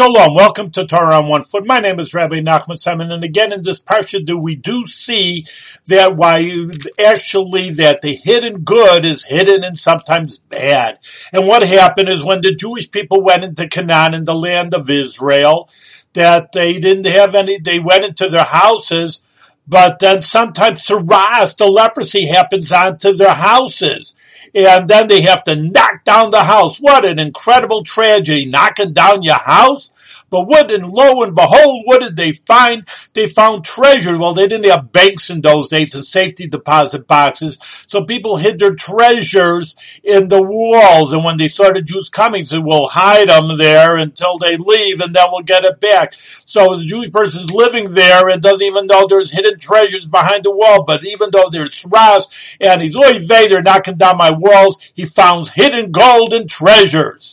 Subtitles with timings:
[0.00, 1.66] Shalom, welcome to Torah on One Foot.
[1.66, 5.44] My name is Rabbi Nachman Simon, and again in this parsha, do we do see
[5.88, 6.38] that why
[7.06, 11.00] actually that the hidden good is hidden and sometimes bad.
[11.34, 14.88] And what happened is when the Jewish people went into Canaan in the land of
[14.88, 15.68] Israel,
[16.14, 19.20] that they didn't have any, they went into their houses,
[19.66, 24.16] but then sometimes tzaraas, the leprosy happens onto their houses
[24.54, 26.78] and then they have to knock down the house.
[26.78, 30.24] What an incredible tragedy, knocking down your house.
[30.30, 32.86] But what and lo and behold, what did they find?
[33.14, 34.16] They found treasure.
[34.16, 37.58] Well, they didn't have banks in those days and safety deposit boxes.
[37.60, 41.12] So people hid their treasures in the walls.
[41.12, 45.00] And when they saw the Jews coming, said, we'll hide them there until they leave
[45.00, 46.12] and then we'll get it back.
[46.12, 50.56] So the Jewish person's living there and doesn't even know there's hidden treasures behind the
[50.56, 50.84] wall.
[50.84, 55.04] But even though there's ras and he's oy vey, they're knocking down my walls, he
[55.04, 57.28] found hidden gold and treasures.